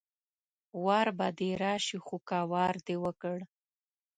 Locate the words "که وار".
2.27-2.75